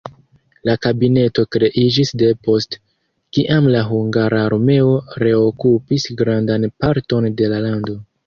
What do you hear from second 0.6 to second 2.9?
La kabineto kreiĝis depost